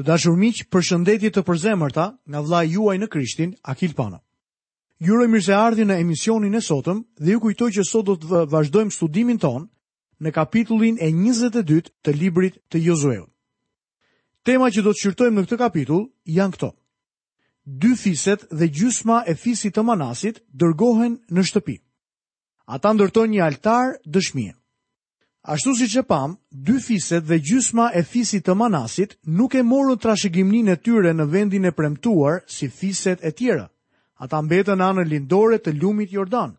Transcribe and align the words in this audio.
Të 0.00 0.06
dashur 0.08 0.32
miq, 0.40 0.62
përshëndetje 0.72 1.28
të 1.36 1.40
përzemërta 1.44 2.04
nga 2.32 2.40
vlla 2.40 2.62
juaj 2.64 2.96
në 3.02 3.06
Krishtin, 3.12 3.50
Akil 3.70 3.92
Pana. 3.98 4.16
Ju 5.04 5.12
uroj 5.12 5.26
mirëseardhje 5.28 5.84
në 5.84 5.96
emisionin 6.00 6.54
e 6.56 6.62
sotëm 6.64 7.02
dhe 7.20 7.34
ju 7.34 7.40
kujtoj 7.42 7.68
që 7.76 7.84
sot 7.84 8.06
do 8.08 8.14
të 8.16 8.46
vazhdojmë 8.54 8.94
studimin 8.96 9.40
ton 9.42 9.66
në 10.24 10.32
kapitullin 10.38 10.96
e 11.04 11.10
22 11.12 11.92
të 12.04 12.14
librit 12.16 12.56
të 12.72 12.80
Josueut. 12.86 13.28
Tema 14.48 14.70
që 14.72 14.86
do 14.86 14.94
të 14.94 15.00
shqyrtojmë 15.02 15.36
në 15.36 15.44
këtë 15.48 15.58
kapitull 15.66 16.06
janë 16.38 16.54
këto. 16.54 16.70
Dy 17.84 17.90
fiset 18.04 18.46
dhe 18.56 18.70
gjysma 18.78 19.18
e 19.28 19.34
fisit 19.42 19.76
të 19.76 19.84
manasit 19.84 20.40
dërgohen 20.62 21.20
në 21.28 21.44
shtëpi. 21.52 21.76
Ata 22.72 22.94
ndërtojnë 22.96 23.36
një 23.36 23.44
altar 23.52 23.98
dëshmien. 24.08 24.56
Ashtu 25.40 25.72
si 25.74 25.86
që 25.88 26.02
pam, 26.04 26.34
dy 26.52 26.74
fiset 26.84 27.24
dhe 27.24 27.38
gjysma 27.40 27.88
e 27.96 28.02
fisit 28.04 28.44
të 28.44 28.54
manasit 28.60 29.14
nuk 29.24 29.54
e 29.56 29.62
morën 29.64 29.96
trashegimnin 29.96 30.68
e 30.68 30.76
tyre 30.84 31.14
në 31.16 31.24
vendin 31.32 31.64
e 31.64 31.72
premtuar 31.72 32.42
si 32.46 32.68
fiset 32.68 33.20
e 33.24 33.30
tjera. 33.32 33.64
Ata 34.20 34.42
mbetën 34.44 34.84
anën 34.84 35.08
lindore 35.08 35.56
të 35.58 35.72
lumit 35.80 36.12
Jordan. 36.12 36.52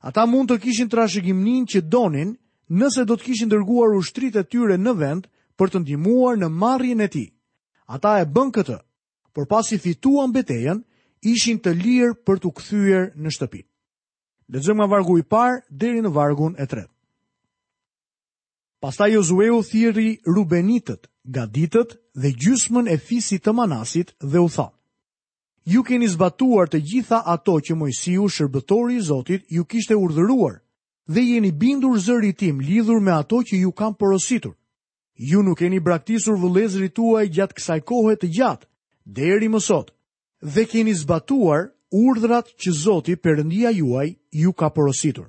Ata 0.00 0.24
mund 0.26 0.48
të 0.50 0.56
kishin 0.64 0.88
trashegimnin 0.88 1.68
që 1.68 1.80
donin 1.92 2.32
nëse 2.80 3.04
do 3.04 3.14
të 3.18 3.24
kishin 3.26 3.52
dërguar 3.52 3.92
ushtrit 4.00 4.34
e 4.40 4.46
tyre 4.48 4.78
në 4.80 4.92
vend 5.02 5.28
për 5.60 5.68
të 5.74 5.78
ndimuar 5.84 6.40
në 6.40 6.48
marrjen 6.56 7.00
e 7.04 7.08
ti. 7.12 7.26
Ata 7.84 8.16
e 8.20 8.24
bën 8.32 8.48
këtë, 8.56 8.78
por 9.36 9.44
pasi 9.46 9.76
fituan 9.78 10.32
betejën, 10.32 10.80
ishin 11.20 11.60
të 11.60 11.76
lirë 11.84 12.16
për 12.24 12.38
të 12.40 12.54
këthyër 12.58 13.06
në 13.20 13.30
shtëpit. 13.36 13.66
Lezëm 14.52 14.80
nga 14.80 14.88
vargu 14.94 15.20
i 15.20 15.22
parë, 15.32 15.66
deri 15.70 16.00
në 16.00 16.12
vargun 16.16 16.56
e 16.56 16.64
tretë. 16.66 16.92
Pastaj 18.82 19.10
Josue 19.12 19.50
u 19.52 19.62
thiri 19.62 20.18
Rubenitët, 20.28 21.06
Gaditët 21.24 21.94
dhe 22.14 22.30
gjysmën 22.36 22.86
e 22.92 22.98
fisit 23.06 23.42
të 23.44 23.54
Manasit 23.56 24.12
dhe 24.20 24.38
u 24.38 24.48
tha: 24.54 24.66
Ju 25.64 25.80
keni 25.82 26.06
zbatuar 26.08 26.68
të 26.70 26.82
gjitha 26.90 27.22
ato 27.34 27.56
që 27.66 27.74
Mojsiu, 27.74 28.28
shërbëtori 28.30 28.98
i 28.98 29.00
Zotit, 29.08 29.46
ju 29.48 29.64
kishte 29.64 29.94
urdhëruar 29.98 30.60
dhe 31.08 31.20
jeni 31.24 31.50
bindur 31.52 31.96
zëri 32.06 32.30
tim 32.38 32.60
lidhur 32.62 33.00
me 33.00 33.10
ato 33.16 33.38
që 33.48 33.56
ju 33.64 33.72
kam 33.72 33.94
porositur. 33.94 34.52
Ju 35.16 35.42
nuk 35.42 35.58
keni 35.58 35.80
braktisur 35.80 36.36
vëlezri 36.44 36.90
tuaj 36.94 37.28
gjatë 37.34 37.56
kësaj 37.58 37.80
kohet 37.88 38.20
të 38.22 38.28
gjatë, 38.36 38.66
deri 39.18 39.48
më 39.48 39.60
sot, 39.66 39.90
dhe 40.54 40.66
keni 40.70 40.94
zbatuar 41.00 41.70
urdhrat 42.04 42.52
që 42.60 42.70
Zoti 42.84 43.16
Perëndia 43.16 43.70
juaj 43.80 44.08
ju 44.42 44.52
ka 44.52 44.68
porositur. 44.76 45.26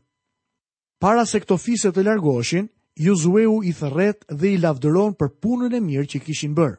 Para 0.99 1.25
se 1.25 1.39
këto 1.39 1.57
fise 1.57 1.93
të 1.93 2.03
largoshin, 2.05 2.67
Juzueu 2.97 3.61
i 3.63 3.71
thërret 3.77 4.23
dhe 4.41 4.49
i 4.55 4.57
lavdëron 4.57 5.13
për 5.21 5.29
punën 5.43 5.73
e 5.77 5.81
mirë 5.87 6.07
që 6.13 6.21
kishin 6.27 6.55
bërë. 6.57 6.77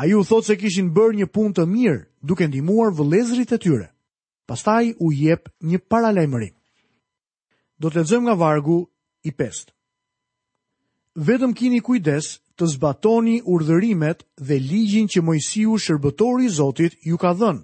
A 0.00 0.08
ju 0.10 0.24
thot 0.26 0.44
se 0.44 0.56
kishin 0.58 0.88
bërë 0.96 1.20
një 1.22 1.26
punë 1.36 1.54
të 1.58 1.66
mirë, 1.74 2.00
duke 2.28 2.48
ndimuar 2.50 2.90
vëlezrit 2.98 3.54
e 3.54 3.58
tyre. 3.62 3.86
Pastaj 4.50 4.90
u 5.06 5.12
jep 5.20 5.46
një 5.70 5.78
paralajmërim. 5.90 6.52
Do 7.80 7.90
të 7.90 8.00
lexojmë 8.02 8.26
nga 8.26 8.34
vargu 8.42 8.78
i 9.22 9.30
5. 9.38 9.70
Vetëm 11.28 11.54
kini 11.58 11.80
kujdes 11.80 12.32
të 12.58 12.64
zbatoni 12.74 13.38
urdhërimet 13.54 14.26
dhe 14.48 14.58
ligjin 14.66 15.06
që 15.12 15.22
Mojsiu 15.24 15.78
shërbëtori 15.86 16.50
i 16.50 16.52
Zotit 16.58 16.98
ju 17.06 17.16
ka 17.22 17.32
dhënë, 17.38 17.62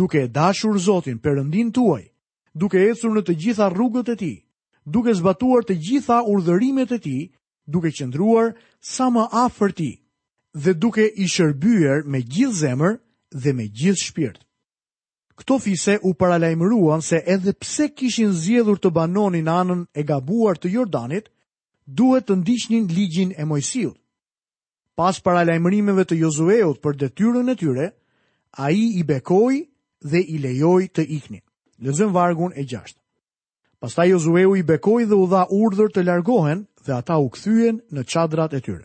duke 0.00 0.24
e 0.24 0.28
dashur 0.40 0.78
Zotin 0.88 1.20
përëndin 1.22 1.70
tuaj, 1.76 2.04
duke 2.54 2.80
ecur 2.88 3.12
në 3.14 3.22
të 3.26 3.36
gjitha 3.42 3.68
rrugët 3.74 4.12
e 4.16 4.16
tij 4.22 4.36
duke 4.88 5.14
zbatuar 5.14 5.64
të 5.66 5.76
gjitha 5.78 6.20
urdhërimet 6.26 6.92
e 6.92 6.98
ti, 6.98 7.16
duke 7.66 7.90
qëndruar 7.94 8.54
sa 8.80 9.10
më 9.12 9.24
afer 9.44 9.72
ti, 9.76 9.90
dhe 10.62 10.72
duke 10.74 11.04
i 11.22 11.26
shërbyer 11.30 12.04
me 12.10 12.20
gjithë 12.22 12.56
zemër 12.62 12.96
dhe 13.42 13.52
me 13.54 13.66
gjithë 13.68 14.04
shpirt. 14.04 14.38
Këto 15.38 15.56
fise 15.58 15.96
u 16.04 16.12
paralajmëruan 16.20 17.00
se 17.00 17.22
edhe 17.34 17.54
pse 17.60 17.86
kishin 17.96 18.32
zjedhur 18.32 18.76
të 18.80 18.90
banonin 18.92 19.48
anën 19.48 19.86
e 19.96 20.02
gabuar 20.04 20.58
të 20.60 20.72
Jordanit, 20.74 21.30
duhet 21.86 22.26
të 22.28 22.34
ndiqnin 22.42 22.90
ligjin 22.92 23.30
e 23.40 23.44
Mojsiut. 23.48 23.96
Pas 24.94 25.16
paralajmërimeve 25.24 26.04
të 26.04 26.18
Jozueut 26.20 26.82
për 26.84 26.98
detyrën 27.00 27.48
e 27.48 27.54
tyre, 27.56 27.86
ai 28.60 28.76
i 29.00 29.02
bekoi 29.08 29.64
dhe 30.04 30.20
i 30.20 30.36
lejoi 30.38 30.90
të 30.92 31.06
iknin. 31.16 31.40
Lexojmë 31.80 32.12
vargun 32.12 32.52
e 32.60 32.66
6. 32.68 32.99
Pasta 33.80 34.04
Jozueu 34.04 34.52
i 34.56 34.62
bekoj 34.68 35.06
dhe 35.08 35.16
u 35.16 35.24
dha 35.26 35.46
urdhër 35.48 35.88
të 35.94 36.02
largohen 36.04 36.66
dhe 36.84 36.92
ata 36.92 37.14
u 37.22 37.30
këthyen 37.32 37.78
në 37.96 38.02
qadrat 38.12 38.52
e 38.52 38.58
tyre. 38.66 38.84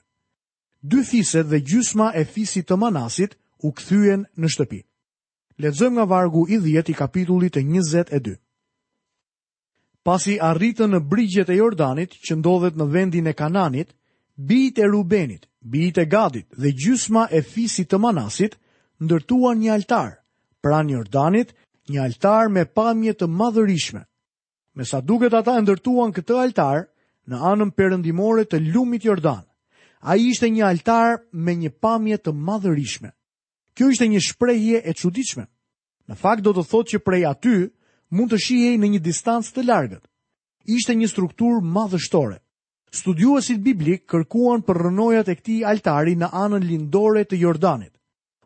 Dy 0.92 1.02
fiset 1.10 1.50
dhe 1.52 1.60
gjysma 1.68 2.14
e 2.16 2.24
fisit 2.36 2.70
të 2.70 2.78
manasit 2.86 3.36
u 3.68 3.74
këthyen 3.76 4.24
në 4.40 4.52
shtëpi. 4.54 4.80
Ledzëm 5.64 5.98
nga 6.00 6.06
vargu 6.14 6.46
i 6.48 6.62
dhjet 6.64 6.94
i 6.94 6.96
kapitullit 7.02 7.60
e 7.60 7.66
22. 7.68 8.38
Pasi 10.08 10.38
arritën 10.52 10.96
në 10.96 11.02
brigjet 11.12 11.50
e 11.52 11.60
Jordanit 11.60 12.16
që 12.16 12.40
ndodhet 12.40 12.80
në 12.80 12.88
vendin 12.96 13.28
e 13.28 13.34
Kananit, 13.36 13.92
bijt 14.52 14.80
e 14.80 14.88
Rubenit, 14.94 15.50
bijt 15.76 15.98
e 15.98 16.06
Gadit 16.12 16.48
dhe 16.56 16.72
gjysma 16.72 17.28
e 17.36 17.42
fisit 17.44 17.92
të 17.92 18.00
manasit 18.04 18.56
ndërtuan 19.04 19.60
një 19.60 19.74
altar, 19.76 20.20
pra 20.64 20.80
një 20.88 21.00
Jordanit, 21.02 21.52
një 21.92 22.00
altar 22.08 22.48
me 22.50 22.64
pamje 22.66 23.14
të 23.14 23.28
madhërishme, 23.40 24.06
me 24.76 24.84
sa 24.86 25.00
duket 25.02 25.34
ata 25.40 25.56
ndërtuan 25.64 26.12
këtë 26.14 26.36
altar 26.42 26.86
në 27.32 27.40
anën 27.52 27.72
përëndimore 27.74 28.44
të 28.46 28.60
lumit 28.74 29.08
Jordan. 29.08 29.44
A 30.06 30.16
i 30.20 30.28
ishte 30.30 30.50
një 30.52 30.66
altar 30.68 31.22
me 31.32 31.56
një 31.56 31.72
pamje 31.82 32.18
të 32.20 32.34
madhërishme. 32.48 33.10
Kjo 33.74 33.88
ishte 33.90 34.08
një 34.12 34.22
shprejje 34.22 34.82
e 34.86 34.94
quditshme. 34.94 35.48
Në 36.12 36.16
fakt 36.22 36.44
do 36.46 36.54
të 36.54 36.66
thot 36.70 36.92
që 36.92 37.00
prej 37.02 37.24
aty 37.26 37.56
mund 38.14 38.30
të 38.32 38.40
shihej 38.46 38.76
në 38.78 38.88
një 38.96 39.02
distancë 39.08 39.56
të 39.56 39.64
largët. 39.70 40.04
Ishte 40.78 40.94
një 40.96 41.08
struktur 41.10 41.64
madhështore. 41.64 42.38
Studiuesit 42.96 43.64
biblik 43.66 44.06
kërkuan 44.12 44.62
për 44.64 44.82
rënojat 44.90 45.32
e 45.32 45.36
kti 45.40 45.58
altari 45.68 46.16
në 46.20 46.30
anën 46.32 46.64
lindore 46.64 47.24
të 47.26 47.40
Jordanit. 47.42 47.96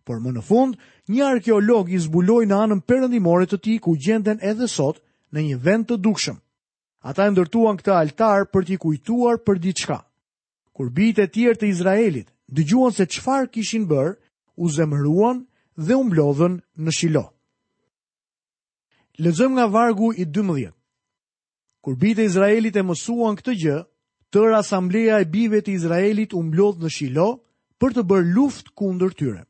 Por 0.06 0.22
më 0.24 0.32
në 0.38 0.42
fund, 0.48 0.78
një 1.08 1.26
arkeolog 1.26 1.92
i 1.94 2.00
zbuloj 2.02 2.46
në 2.50 2.56
anën 2.66 2.82
përëndimore 2.90 3.46
të 3.46 3.60
ti 3.62 3.76
ku 3.80 3.94
gjenden 3.98 4.40
edhe 4.42 4.66
sot, 4.68 5.04
në 5.34 5.42
një 5.50 5.58
vend 5.62 5.88
të 5.90 5.98
dukshëm. 6.06 6.38
Ata 7.10 7.28
e 7.30 7.34
ndërtuan 7.34 7.78
këtë 7.80 7.94
altar 7.96 8.48
për 8.52 8.66
t'i 8.68 8.78
kujtuar 8.82 9.40
për 9.46 9.60
diçka. 9.64 10.00
Kur 10.76 10.90
bijtë 10.96 11.26
e 11.28 11.32
tjerë 11.34 11.60
të 11.60 11.70
Izraelit 11.74 12.28
dëgjuan 12.56 12.94
se 12.96 13.06
çfarë 13.14 13.52
kishin 13.54 13.86
bërë, 13.92 14.16
u 14.60 14.68
zemëruan 14.76 15.46
dhe 15.78 15.96
u 16.00 16.04
mblodhën 16.10 16.60
në 16.84 16.92
Shilo. 16.98 17.26
Lexojmë 19.20 19.56
nga 19.58 19.68
vargu 19.72 20.10
i 20.20 20.26
12. 20.36 20.74
Kur 21.84 21.96
bijtë 21.96 22.22
e 22.26 22.28
Izraelit 22.30 22.76
e 22.80 22.84
mësuan 22.88 23.40
këtë 23.40 23.56
gjë, 23.62 23.78
tërë 24.36 24.58
asambleja 24.60 25.22
e 25.24 25.30
bijve 25.32 25.62
të 25.64 25.78
Izraelit 25.80 26.36
u 26.36 26.44
mblodh 26.44 26.84
në 26.84 26.92
Shilo 26.92 27.30
për 27.80 27.96
të 28.00 28.04
bërë 28.12 28.34
luftë 28.36 28.76
kundër 28.80 29.16
tyre. 29.20 29.46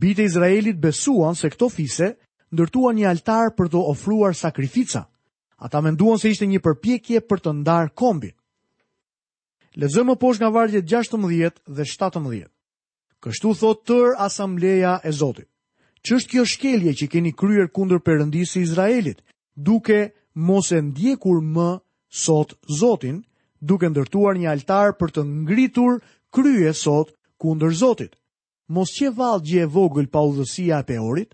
Bijtë 0.00 0.24
e 0.24 0.28
Izraelit 0.30 0.80
besuan 0.80 1.36
se 1.36 1.52
këto 1.52 1.68
fise– 1.68 2.14
ndërtua 2.52 2.90
një 2.96 3.06
altar 3.10 3.52
për 3.56 3.70
të 3.72 3.80
ofruar 3.92 4.34
sakrifica. 4.36 5.06
Ata 5.62 5.80
menduan 5.80 6.18
se 6.18 6.32
ishte 6.34 6.46
një 6.50 6.60
përpjekje 6.64 7.22
për 7.30 7.40
të 7.42 7.52
ndarë 7.62 7.92
kombin. 7.96 8.34
Lezëm 9.80 10.10
më 10.12 10.16
posh 10.20 10.40
nga 10.42 10.50
vargje 10.52 10.82
16 10.84 11.56
dhe 11.78 11.84
17. 11.88 12.50
Kështu 13.22 13.52
thot 13.60 13.84
tër 13.88 14.12
asambleja 14.26 14.98
e 15.08 15.12
Zotit. 15.14 15.48
Qështë 16.02 16.30
kjo 16.32 16.44
shkelje 16.52 16.92
që 16.98 17.06
keni 17.12 17.30
kryer 17.38 17.68
kundër 17.70 18.02
përëndisë 18.04 18.58
i 18.58 18.62
Izraelit, 18.66 19.22
duke 19.54 20.00
mos 20.48 20.72
e 20.74 20.80
ndjekur 20.82 21.38
më 21.54 21.68
sot 22.24 22.56
Zotin, 22.80 23.22
duke 23.62 23.88
ndërtuar 23.92 24.36
një 24.36 24.50
altar 24.50 24.92
për 24.98 25.14
të 25.14 25.24
ngritur 25.30 26.02
krye 26.34 26.74
sot 26.74 27.14
kundër 27.40 27.70
Zotit. 27.84 28.18
Mos 28.68 28.90
që 28.98 29.14
valgje 29.18 29.62
e 29.64 29.70
vogël 29.72 30.10
pa 30.10 30.26
udhësia 30.26 30.82
e 30.82 30.88
peorit, 30.90 31.32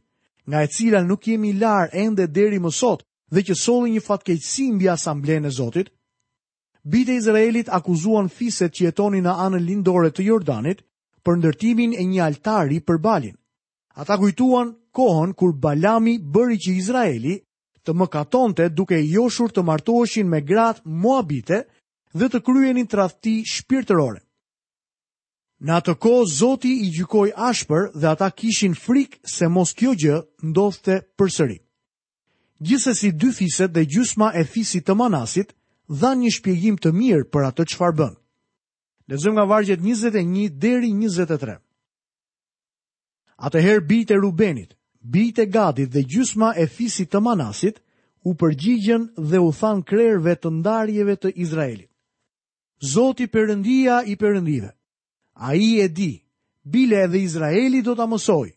nga 0.48 0.60
e 0.64 0.68
cila 0.74 1.00
nuk 1.04 1.22
jemi 1.26 1.52
larë 1.62 1.90
ende 2.04 2.24
deri 2.38 2.58
më 2.64 2.70
sot 2.80 3.00
dhe 3.34 3.40
që 3.46 3.54
soli 3.64 3.88
një 3.94 4.02
fatkeqësi 4.08 4.66
mbi 4.76 4.86
asamblen 4.88 5.44
e 5.44 5.50
Zotit, 5.58 5.88
bite 6.92 7.16
Izraelit 7.20 7.68
akuzuan 7.78 8.28
fiset 8.36 8.72
që 8.76 8.82
jetoni 8.86 9.20
në 9.22 9.34
anën 9.44 9.66
lindore 9.68 10.10
të 10.12 10.24
Jordanit 10.28 10.80
për 11.24 11.36
ndërtimin 11.40 11.92
e 12.00 12.04
një 12.10 12.20
altari 12.28 12.78
për 12.88 12.98
balin. 13.06 13.36
Ata 14.00 14.16
kujtuan 14.22 14.68
kohën 14.96 15.34
kur 15.38 15.52
Balami 15.64 16.14
bëri 16.34 16.56
që 16.64 16.70
Izraeli 16.80 17.34
të 17.84 17.90
më 17.96 18.06
katonte 18.14 18.70
duke 18.78 18.96
joshur 19.14 19.52
të 19.52 19.66
martoheshin 19.68 20.28
me 20.32 20.40
gratë 20.50 20.84
Moabite 21.02 21.60
dhe 22.18 22.28
të 22.32 22.40
kryenin 22.46 22.88
tradhti 22.88 23.36
shpirtërore. 23.52 24.22
Në 25.66 25.72
atë 25.80 25.92
ko, 26.04 26.10
Zoti 26.30 26.70
i 26.86 26.90
gjykoj 26.94 27.28
ashpër 27.50 27.88
dhe 27.98 28.06
ata 28.06 28.28
kishin 28.38 28.76
frik 28.78 29.16
se 29.32 29.48
mos 29.50 29.72
kjo 29.74 29.90
gjë 29.98 30.18
ndodhte 30.46 30.98
përsëri. 31.18 31.58
sëri. 31.58 31.62
Gjise 32.66 32.94
si 32.94 33.10
dy 33.12 33.32
fiset 33.38 33.72
dhe 33.74 33.82
gjysma 33.90 34.28
e 34.40 34.44
fisit 34.52 34.86
të 34.86 34.94
manasit, 34.94 35.50
dha 36.00 36.10
një 36.14 36.30
shpjegim 36.36 36.76
të 36.78 36.92
mirë 37.00 37.24
për 37.32 37.42
atë 37.50 37.64
qëfar 37.70 37.92
bën. 37.98 38.14
Lezëm 39.10 39.32
nga 39.34 39.44
vargjet 39.50 39.80
21 39.82 40.46
deri 40.62 40.90
23. 40.94 41.58
Atëherë 43.46 43.86
bitë 43.88 44.14
e 44.14 44.16
Rubenit, 44.22 44.70
bitë 45.14 45.40
e 45.42 45.46
Gadit 45.56 45.90
dhe 45.92 46.02
gjysma 46.12 46.54
e 46.56 46.66
fisit 46.76 47.10
të 47.10 47.20
manasit, 47.22 47.82
u 48.22 48.30
përgjigjen 48.38 49.10
dhe 49.30 49.38
u 49.42 49.50
than 49.60 49.82
krerve 49.82 50.36
të 50.38 50.48
ndarjeve 50.58 51.14
të 51.16 51.32
Izraelit. 51.44 51.90
Zoti 52.94 53.26
përëndia 53.26 54.04
i 54.06 54.14
përëndive, 54.22 54.70
a 55.38 55.54
i 55.54 55.80
e 55.80 55.88
di, 55.90 56.20
bile 56.62 57.04
edhe 57.06 57.22
Izraeli 57.22 57.82
do 57.86 57.94
të 57.94 58.04
amësoj. 58.04 58.48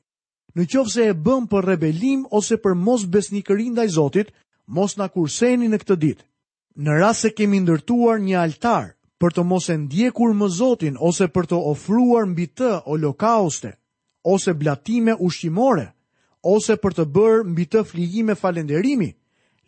Në 0.58 0.66
qovë 0.68 0.92
se 0.92 1.06
e 1.08 1.14
bëm 1.14 1.46
për 1.48 1.68
rebelim 1.70 2.24
ose 2.36 2.58
për 2.60 2.74
mos 2.76 3.06
besnikërin 3.14 3.76
dhe 3.78 3.86
i 3.86 3.90
Zotit, 3.94 4.32
mos 4.76 4.98
në 5.00 5.08
kurseni 5.14 5.70
në 5.70 5.80
këtë 5.84 5.96
ditë. 6.02 6.26
Në 6.82 6.98
rase 7.00 7.32
kemi 7.38 7.60
ndërtuar 7.64 8.20
një 8.24 8.40
altar 8.42 8.90
për 9.22 9.36
të 9.38 9.44
mos 9.46 9.70
e 9.70 9.78
ndjekur 9.84 10.34
më 10.34 10.48
Zotin 10.58 10.98
ose 11.00 11.30
për 11.30 11.48
të 11.52 11.60
ofruar 11.72 12.26
mbi 12.34 12.48
të 12.50 12.72
o 12.90 12.98
ose 14.32 14.54
blatime 14.54 15.16
ushqimore, 15.20 15.86
ose 16.44 16.76
për 16.78 16.92
të 16.94 17.06
bërë 17.16 17.44
mbi 17.52 17.64
të 17.72 17.84
flijime 17.90 18.36
falenderimi, 18.38 19.10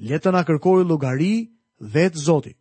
letën 0.10 0.36
a 0.38 0.44
kërkojë 0.46 0.88
logari 0.90 1.34
dhe 1.82 2.10
të 2.10 2.18
Zotit. 2.28 2.58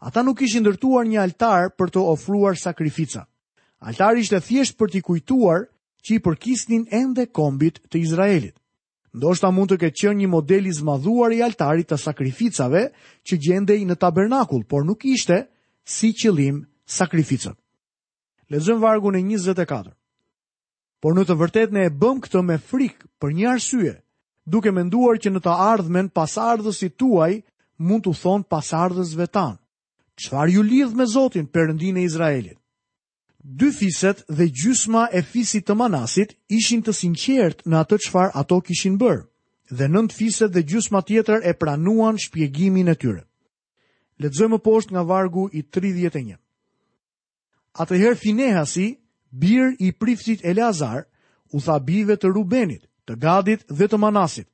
Ata 0.00 0.22
nuk 0.22 0.40
ishë 0.40 0.60
ndërtuar 0.62 1.04
një 1.10 1.20
altar 1.20 1.68
për 1.76 1.88
të 1.90 2.04
ofruar 2.14 2.56
sakrifica. 2.56 3.26
Altari 3.78 4.20
ishte 4.26 4.40
thjesht 4.42 4.74
për 4.78 4.90
t'i 4.92 5.00
kujtuar 5.06 5.68
që 6.02 6.14
i 6.16 6.22
përkisnin 6.22 6.84
ende 6.90 7.26
kombit 7.30 7.78
të 7.92 8.00
Izraelit. 8.02 8.54
Ndoshta 9.14 9.50
mund 9.54 9.70
të 9.72 9.78
ketë 9.84 9.98
qenë 10.02 10.18
një 10.22 10.28
model 10.32 10.66
i 10.66 10.72
zmadhuar 10.74 11.32
i 11.34 11.42
altarit 11.42 11.86
të 11.90 11.98
sakrificave 12.02 12.82
që 13.26 13.38
gjendej 13.46 13.78
në 13.86 13.96
tabernakull, 14.02 14.64
por 14.68 14.84
nuk 14.84 15.04
ishte 15.06 15.44
si 15.88 16.10
qëllim 16.12 16.58
sakrificën. 16.86 17.54
Lezëm 18.50 18.82
vargu 18.82 19.12
në 19.14 19.22
24. 19.30 19.94
Por 21.00 21.14
në 21.14 21.24
të 21.28 21.38
vërtet 21.40 21.72
ne 21.72 21.86
e 21.86 21.94
bëm 21.94 22.18
këtë 22.26 22.42
me 22.48 22.58
frikë 22.58 23.06
për 23.22 23.34
një 23.38 23.48
arsye, 23.54 23.94
duke 24.44 24.74
menduar 24.74 25.22
që 25.22 25.32
në 25.36 25.44
të 25.44 25.56
ardhmen 25.70 26.10
ardhës 26.16 26.82
i 26.82 26.90
tuaj 26.90 27.32
mund 27.78 28.04
të 28.08 28.12
thonë 28.22 28.44
pasardhës 28.50 29.14
vetan. 29.16 29.54
Qfar 30.18 30.48
ju 30.50 30.62
lidh 30.62 30.94
me 30.98 31.06
Zotin 31.06 31.46
përëndin 31.46 31.96
e 31.96 32.02
Izraelit? 32.08 32.57
Dy 33.44 33.70
fiset 33.72 34.18
dhe 34.36 34.48
gjysma 34.50 35.04
e 35.18 35.22
fisit 35.30 35.66
të 35.68 35.74
Manasit 35.78 36.32
ishin 36.58 36.82
të 36.82 36.92
sinqertë 37.00 37.70
në 37.70 37.76
atë 37.82 37.96
çfarë 38.04 38.34
ato 38.40 38.58
kishin 38.66 38.96
bërë, 38.98 39.22
dhe 39.78 39.86
nënt 39.94 40.12
fiset 40.16 40.50
dhe 40.54 40.62
gjysma 40.68 41.00
tjetër 41.06 41.40
e 41.44 41.52
pranuan 41.60 42.18
shpjegimin 42.24 42.90
e 42.94 42.96
tyre. 43.00 43.22
Lexojmë 44.22 44.58
poshtë 44.64 44.92
nga 44.94 45.02
vargu 45.06 45.44
i 45.58 45.62
31. 45.78 46.34
Atëherë 47.78 48.18
Finehasi, 48.22 48.88
bir 49.30 49.64
i 49.86 49.92
priftit 50.00 50.42
Eleazar, 50.42 51.06
u 51.54 51.58
tha 51.64 51.78
bijve 51.86 52.16
të 52.18 52.32
Rubenit, 52.34 52.82
të 53.06 53.12
Gadit 53.22 53.60
dhe 53.78 53.86
të 53.88 54.00
Manasit: 54.02 54.48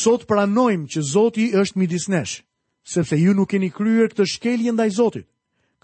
Sot 0.00 0.28
pranojmë 0.30 0.86
që 0.92 1.00
Zoti 1.12 1.50
është 1.62 1.78
midis 1.82 2.06
nesh, 2.14 2.36
sepse 2.94 3.18
ju 3.18 3.34
nuk 3.34 3.50
keni 3.50 3.72
kryer 3.74 4.08
këtë 4.12 4.28
shkelje 4.36 4.72
ndaj 4.76 4.90
Zotit. 5.00 5.26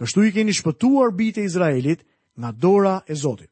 Kështu 0.01 0.25
i 0.27 0.31
keni 0.35 0.53
shpëtuar 0.59 1.13
bitë 1.19 1.41
e 1.41 1.45
Izraelit 1.49 2.01
nga 2.41 2.51
dora 2.53 2.95
e 3.07 3.15
Zotit. 3.15 3.51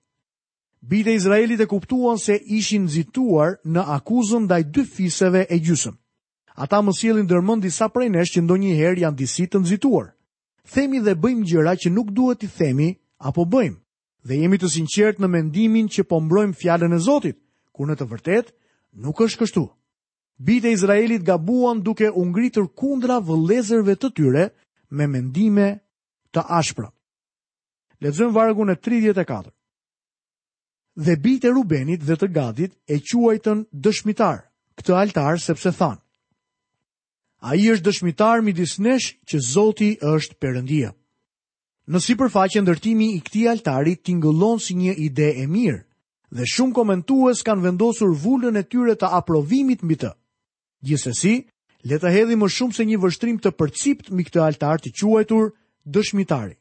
Bitë 0.83 1.13
e 1.13 1.15
Izraelit 1.19 1.61
e 1.63 1.67
kuptuan 1.71 2.19
se 2.19 2.35
ishin 2.59 2.89
zituar 2.91 3.59
në 3.65 3.83
akuzën 3.97 4.47
ndaj 4.49 4.63
dy 4.75 4.83
fiseve 4.95 5.45
e 5.55 5.59
gjysëm. 5.63 5.95
Ata 6.63 6.81
më 6.83 6.93
sjellin 6.99 7.29
dërmend 7.31 7.63
disa 7.63 7.87
prej 7.95 8.09
nesh 8.11 8.33
që 8.35 8.41
ndonjëherë 8.43 9.05
janë 9.05 9.19
disi 9.21 9.47
të 9.49 9.61
nxituar. 9.63 10.09
Themi 10.75 10.99
dhe 11.05 11.15
bëjmë 11.23 11.47
gjëra 11.51 11.77
që 11.81 11.89
nuk 11.95 12.11
duhet 12.19 12.41
i 12.43 12.49
themi 12.59 12.89
apo 13.29 13.47
bëjmë. 13.53 13.79
Dhe 14.27 14.35
jemi 14.43 14.59
të 14.61 14.69
sinqert 14.75 15.23
në 15.23 15.29
mendimin 15.35 15.87
që 15.95 16.03
po 16.11 16.19
mbrojmë 16.23 16.59
fjalën 16.61 16.95
e 16.95 16.99
Zotit, 17.07 17.39
kur 17.75 17.87
në 17.87 17.95
të 17.99 18.07
vërtetë 18.13 18.53
nuk 19.05 19.23
është 19.27 19.41
kështu. 19.45 19.65
Bitë 20.47 20.69
e 20.69 20.75
Izraelit 20.77 21.23
gabuan 21.27 21.79
duke 21.87 22.11
u 22.11 22.23
ngritur 22.31 22.67
kundra 22.79 23.21
vëllezërve 23.27 23.95
të 24.03 24.09
tyre 24.19 24.45
me 24.91 25.07
mendime 25.07 25.69
të 26.35 26.43
ashpra. 26.49 26.89
Lezëm 28.03 28.33
vargun 28.35 28.73
e 28.73 28.77
34. 28.77 29.51
Dhe 30.97 31.15
bitë 31.25 31.49
e 31.49 31.53
Rubenit 31.55 32.03
dhe 32.07 32.17
të 32.21 32.29
gadit 32.35 32.73
e 32.93 32.99
quajtën 33.01 33.67
dëshmitar, 33.85 34.39
këtë 34.81 34.97
altar 35.03 35.39
sepse 35.41 35.73
thanë. 35.79 36.01
A 37.49 37.55
i 37.59 37.67
është 37.75 37.87
dëshmitar 37.89 38.43
midis 38.45 38.77
nesh 38.79 39.09
që 39.29 39.37
Zoti 39.53 39.91
është 40.01 40.37
përëndia. 40.43 40.93
Në 41.91 41.99
si 42.01 42.15
përfaqe 42.21 42.61
ndërtimi 42.63 43.09
i 43.17 43.23
këti 43.27 43.47
altari 43.51 43.97
tingëllon 44.07 44.61
si 44.63 44.77
një 44.79 44.93
ide 45.07 45.31
e 45.43 45.47
mirë, 45.51 45.81
dhe 46.33 46.47
shumë 46.55 46.73
komentues 46.77 47.43
kanë 47.47 47.63
vendosur 47.67 48.13
vullën 48.23 48.57
e 48.57 48.63
tyre 48.71 48.95
të 48.97 49.09
aprovimit 49.19 49.83
mbi 49.83 49.97
të. 50.03 50.13
Gjithsesi, 50.87 51.35
le 51.89 51.97
të 51.99 52.13
hedhim 52.15 52.41
më 52.45 52.49
shumë 52.55 52.77
se 52.77 52.85
një 52.89 53.01
vështrim 53.03 53.39
të 53.43 53.51
përcipt 53.59 54.13
mbi 54.15 54.29
këtë 54.29 54.45
altar 54.47 54.79
të 54.81 54.95
quajtur 55.01 55.51
dëshmitari. 55.91 56.55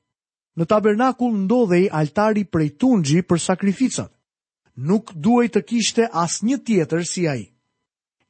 Në 0.59 0.65
tabernakull 0.67 1.35
ndodhej 1.45 1.87
altari 1.95 2.43
prej 2.45 2.69
tungji 2.79 3.21
për 3.23 3.39
sakrificat. 3.39 4.11
Nuk 4.75 5.13
duaj 5.15 5.47
të 5.53 5.61
kishte 5.69 6.07
asnjë 6.11 6.57
tjetër 6.65 7.03
si 7.07 7.27
ai. 7.27 7.43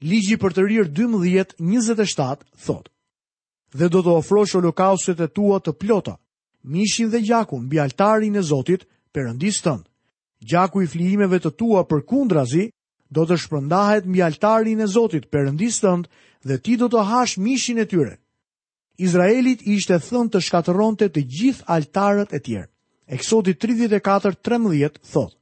Ligji 0.02 0.38
për 0.42 0.54
të 0.54 0.66
rirë 0.68 0.90
12:27 1.00 2.46
thotë: 2.66 2.92
Dhe 3.78 3.88
do 3.94 4.02
të 4.04 4.14
ofrosh 4.22 4.52
sholokauset 4.52 5.20
e 5.22 5.28
tua 5.28 5.60
të 5.62 5.72
plota, 5.82 6.16
mishin 6.64 7.10
dhe 7.10 7.22
gjakun 7.26 7.66
mbi 7.66 7.80
altarin 7.80 8.36
e 8.36 8.42
Zotit, 8.42 8.86
Perëndis 9.14 9.60
tëndë. 9.62 9.88
Gjaku 10.50 10.82
i 10.82 10.88
flijimeve 10.88 11.38
të 11.40 11.52
tua 11.60 11.84
për 11.90 12.02
kundrazi 12.10 12.66
do 13.14 13.26
të 13.26 13.38
shpërndahet 13.44 14.06
mbi 14.08 14.22
altarin 14.24 14.82
e 14.82 14.88
Zotit, 14.88 15.30
Perëndis 15.32 15.80
tënd, 15.84 16.06
dhe 16.48 16.56
ti 16.64 16.78
do 16.78 16.88
të 16.90 17.02
hash 17.10 17.38
mishin 17.38 17.78
e 17.82 17.86
tyre. 17.86 18.18
Izraelit 19.00 19.62
ishte 19.68 19.98
thënë 20.04 20.32
të 20.36 20.40
shkatëronte 20.48 21.08
të 21.16 21.22
gjithë 21.36 21.66
altarët 21.76 22.34
e 22.36 22.40
tjerë. 22.48 22.68
Eksodi 23.18 23.54
34:13 23.66 25.00
thotë: 25.14 25.36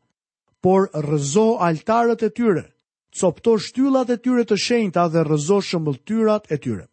"Por 0.62 0.88
rrëzo 1.04 1.46
altarët 1.70 2.24
e 2.24 2.30
tyre, 2.38 2.64
copto 3.20 3.56
shtyllat 3.66 4.10
e 4.10 4.18
tyre 4.24 4.46
të 4.50 4.58
shenjta 4.66 5.08
dhe 5.12 5.24
rrëzo 5.26 5.60
shëmbëltyrat 5.70 6.44
e 6.52 6.58
tyre." 6.64 6.86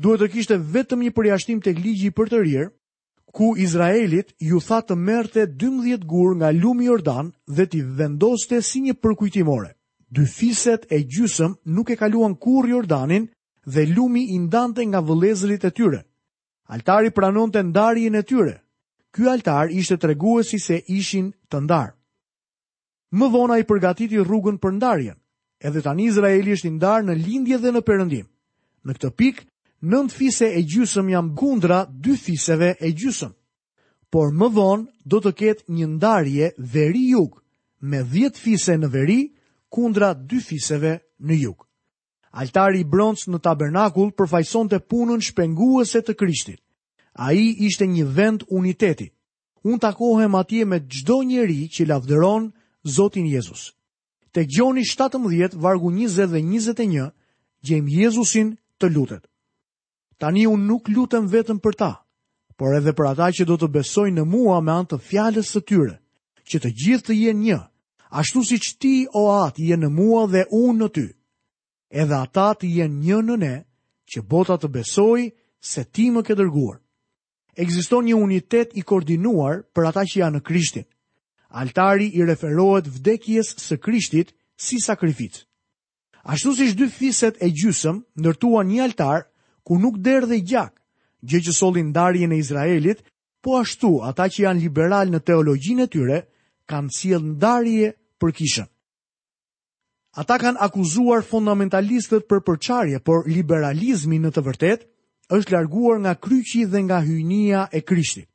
Duhet 0.00 0.20
të 0.20 0.28
kishte 0.32 0.56
vetëm 0.74 1.00
një 1.04 1.12
përjashtim 1.16 1.60
tek 1.64 1.76
ligji 1.84 2.06
i 2.08 2.10
përtërir, 2.16 2.70
ku 3.36 3.52
Izraelit 3.64 4.32
ju 4.48 4.60
tha 4.66 4.78
të 4.86 4.94
merrte 5.06 5.46
12 5.60 6.04
gur 6.12 6.30
nga 6.38 6.48
lumi 6.60 6.84
Jordan 6.88 7.26
dhe 7.56 7.64
t'i 7.70 7.80
vendoste 7.98 8.60
si 8.64 8.80
një 8.80 8.94
përkujtimore. 9.02 9.70
Dy 10.14 10.24
fiset 10.36 10.86
e 10.90 10.98
gjysëm 11.12 11.52
nuk 11.74 11.90
e 11.92 11.96
kaluan 12.00 12.34
kur 12.42 12.64
Jordanin 12.68 13.28
dhe 13.66 13.86
lumi 13.86 14.24
i 14.34 14.38
ndante 14.38 14.84
nga 14.86 15.00
vëllezërit 15.00 15.64
e 15.64 15.70
tyre. 15.70 16.00
Altari 16.68 17.10
pranonte 17.10 17.62
ndarjen 17.62 18.14
e 18.14 18.22
tyre. 18.22 18.56
Ky 19.12 19.26
altar 19.28 19.68
ishte 19.70 19.98
treguesi 19.98 20.58
se 20.58 20.76
ishin 20.86 21.32
të 21.50 21.58
ndarë. 21.66 21.94
Më 23.18 23.26
vona 23.34 23.58
i 23.58 23.66
përgatiti 23.66 24.20
rrugën 24.22 24.56
për 24.62 24.72
ndarjen, 24.78 25.16
edhe 25.60 25.80
tani 25.82 26.04
Izraeli 26.06 26.52
është 26.54 26.68
i 26.68 26.74
ndarë 26.78 27.04
në 27.06 27.14
lindje 27.24 27.56
dhe 27.58 27.70
në 27.74 27.80
përëndim. 27.88 28.26
Në 28.86 28.92
këtë 28.96 29.10
pik, 29.18 29.42
nëndë 29.90 30.14
fise 30.14 30.46
e 30.54 30.62
gjysëm 30.62 31.10
jam 31.10 31.32
kundra 31.36 31.82
dy 31.90 32.14
fiseve 32.16 32.76
e 32.78 32.92
gjysëm. 32.94 33.34
Por 34.10 34.30
më 34.30 34.48
vonë 34.54 34.86
do 35.04 35.18
të 35.22 35.32
ketë 35.40 35.66
një 35.74 35.86
ndarje 35.96 36.52
veri 36.74 37.02
jug, 37.10 37.40
me 37.82 38.02
dhjetë 38.12 38.38
fise 38.38 38.78
në 38.78 38.88
veri, 38.94 39.18
kundra 39.68 40.14
dy 40.14 40.38
fiseve 40.40 40.94
në 41.18 41.34
jugë. 41.42 41.66
Altari 42.30 42.80
i 42.80 42.84
bronc 42.86 43.24
në 43.26 43.40
tabernakull 43.42 44.12
përfajson 44.14 44.68
të 44.70 44.78
punën 44.90 45.22
shpenguese 45.22 46.00
të 46.06 46.14
krishtit. 46.14 46.60
A 47.18 47.32
i 47.34 47.48
ishte 47.66 47.86
një 47.90 48.04
vend 48.14 48.44
uniteti. 48.48 49.08
Unë 49.66 49.80
takohem 49.82 50.34
atje 50.38 50.64
me 50.64 50.78
gjdo 50.78 51.22
njeri 51.26 51.66
që 51.74 51.88
lafderon 51.90 52.50
Zotin 52.86 53.26
Jezus. 53.26 53.72
Të 54.32 54.44
gjoni 54.46 54.84
17, 54.86 55.56
vargu 55.58 55.90
20 55.90 56.28
dhe 56.30 56.40
21, 56.40 57.10
gjem 57.66 57.88
Jezusin 57.88 58.52
të 58.80 58.92
lutet. 58.94 59.26
Tani 60.22 60.46
unë 60.46 60.66
nuk 60.70 60.88
lutem 60.88 61.26
vetëm 61.32 61.58
për 61.60 61.76
ta, 61.80 61.90
por 62.56 62.76
edhe 62.76 62.94
për 62.94 63.08
ata 63.10 63.28
që 63.40 63.44
do 63.48 63.58
të 63.58 63.68
besoj 63.74 64.08
në 64.14 64.24
mua 64.30 64.60
me 64.60 64.72
antë 64.72 65.00
fjales 65.08 65.50
të 65.50 65.64
tyre, 65.68 65.96
që 66.46 66.60
të 66.62 66.70
gjithë 66.82 67.06
të 67.10 67.18
jenë 67.24 67.44
një, 67.50 67.58
ashtu 68.22 68.44
si 68.46 68.60
që 68.60 68.72
ti 68.80 68.94
o 69.18 69.26
atë 69.42 69.66
jenë 69.72 69.88
në 69.88 69.94
mua 69.98 70.24
dhe 70.30 70.46
unë 70.50 70.78
në 70.84 70.88
ty 70.94 71.08
edhe 71.90 72.14
ata 72.14 72.50
të 72.60 72.68
jenë 72.70 73.02
një 73.06 73.18
në 73.28 73.36
ne, 73.42 73.54
që 74.10 74.22
bota 74.30 74.56
të 74.58 74.70
besoj 74.74 75.20
se 75.70 75.84
ti 75.84 76.08
më 76.14 76.22
ke 76.28 76.34
dërguar. 76.38 76.78
Ekziston 77.60 78.06
një 78.06 78.16
unitet 78.16 78.72
i 78.78 78.82
koordinuar 78.86 79.64
për 79.74 79.88
ata 79.90 80.04
që 80.06 80.20
janë 80.22 80.38
në 80.38 80.44
Krishtin. 80.46 80.86
Altari 81.50 82.06
i 82.14 82.22
referohet 82.24 82.86
vdekjes 82.86 83.56
së 83.58 83.80
Krishtit 83.82 84.30
si 84.60 84.78
sakrificë. 84.80 85.42
Ashtu 86.22 86.52
si 86.54 86.68
dy 86.78 86.86
fiset 86.92 87.38
e 87.42 87.48
gjysëm 87.50 88.02
ndërtuan 88.20 88.68
një 88.70 88.82
altar 88.86 89.26
ku 89.64 89.78
nuk 89.80 89.98
derë 89.98 90.28
dhe 90.30 90.40
gjak, 90.46 90.74
gjë 91.24 91.40
që 91.46 91.54
solin 91.56 91.90
darjen 91.96 92.32
e 92.32 92.38
Izraelit, 92.38 93.02
po 93.42 93.56
ashtu 93.58 94.02
ata 94.04 94.28
që 94.28 94.44
janë 94.46 94.60
liberal 94.66 95.08
në 95.10 95.22
teologjinë 95.24 95.86
e 95.86 95.88
tyre, 95.90 96.18
kanë 96.68 96.92
cilë 96.96 97.24
ndarje 97.34 97.88
për 98.20 98.30
kishën. 98.36 98.68
Ata 100.18 100.36
kanë 100.42 100.58
akuzuar 100.66 101.20
fundamentalistët 101.22 102.24
për 102.26 102.40
përçarje, 102.46 102.98
por 103.06 103.28
liberalizmi 103.30 104.18
në 104.18 104.32
të 104.34 104.42
vërtet 104.46 104.82
është 105.36 105.54
larguar 105.54 106.00
nga 106.02 106.16
kryqi 106.18 106.64
dhe 106.72 106.80
nga 106.82 106.98
hyjnia 107.06 107.68
e 107.72 107.80
Krishtit. 107.86 108.26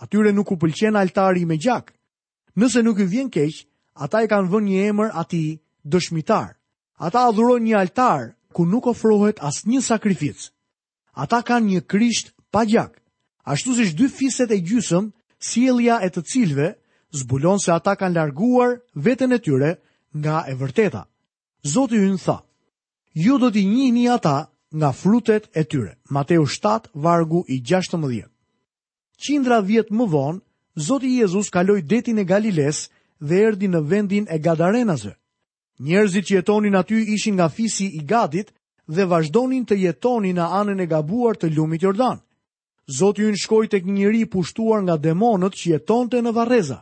Atyre 0.00 0.30
nuk 0.32 0.52
u 0.54 0.56
pëlqen 0.62 0.94
altari 1.00 1.44
me 1.44 1.56
gjak. 1.58 1.90
Nëse 2.54 2.84
nuk 2.86 3.00
i 3.02 3.04
vjen 3.10 3.30
keq, 3.34 3.64
ata 3.98 4.20
i 4.22 4.28
kanë 4.30 4.46
vënë 4.52 4.66
një 4.70 4.84
emër 4.92 5.08
ati 5.22 5.42
dëshmitar. 5.90 6.54
Ata 7.02 7.24
adhurojnë 7.28 7.66
një 7.66 7.78
altar 7.80 8.20
ku 8.54 8.66
nuk 8.66 8.86
ofrohet 8.86 9.42
as 9.42 9.64
një 9.66 9.82
sakrific. 9.82 10.52
Ata 11.18 11.42
kanë 11.42 11.66
një 11.72 11.80
krisht 11.86 12.30
pa 12.54 12.62
gjak. 12.62 12.94
Ashtu 13.42 13.74
si 13.74 13.90
dy 13.98 14.06
fiset 14.06 14.54
e 14.54 14.60
gjysëm, 14.62 15.10
sielja 15.50 15.98
e 16.06 16.12
të 16.14 16.22
cilve, 16.30 16.74
zbulon 17.10 17.58
se 17.58 17.74
ata 17.74 17.96
kanë 17.98 18.14
larguar 18.18 18.78
vetën 18.94 19.34
e 19.34 19.38
tyre, 19.42 19.74
nga 20.16 20.44
e 20.48 20.54
vërteta. 20.56 21.04
Zotë 21.64 21.96
ju 21.98 22.10
në 22.14 22.20
tha, 22.24 22.38
ju 23.14 23.38
do 23.38 23.50
t'i 23.50 23.64
njini 23.66 24.08
ata 24.08 24.48
nga 24.74 24.92
frutet 24.92 25.48
e 25.56 25.64
tyre. 25.64 25.96
Mateu 26.10 26.46
7, 26.46 26.88
vargu 26.94 27.44
i 27.48 27.56
16. 27.62 28.24
Qindra 29.22 29.60
vjetë 29.60 29.92
më 29.94 30.06
vonë, 30.08 30.40
Zotë 30.78 31.06
i 31.10 31.16
Jezus 31.18 31.48
kaloj 31.50 31.82
detin 31.82 32.18
e 32.22 32.24
Galiles 32.24 32.86
dhe 33.18 33.34
erdi 33.48 33.66
në 33.66 33.80
vendin 33.90 34.26
e 34.30 34.38
Gadarenazë. 34.38 35.10
Njerëzit 35.82 36.24
që 36.28 36.34
jetonin 36.36 36.76
aty 36.78 37.00
ishin 37.14 37.34
nga 37.34 37.48
fisi 37.50 37.86
i 37.98 38.04
Gadit 38.06 38.52
dhe 38.86 39.06
vazhdonin 39.10 39.64
të 39.66 39.74
jetonin 39.82 40.36
në 40.38 40.46
anën 40.60 40.80
e 40.84 40.86
gabuar 40.86 41.34
të 41.34 41.50
lumit 41.56 41.82
Jordan. 41.82 42.20
Zotë 42.86 43.20
ju 43.22 43.30
në 43.32 43.42
shkoj 43.42 43.66
të 43.68 43.78
kë 43.82 43.94
njëri 43.96 44.22
pushtuar 44.30 44.86
nga 44.86 44.94
demonët 44.96 45.58
që 45.58 45.66
jetonte 45.74 46.22
në 46.22 46.32
Vareza. 46.34 46.78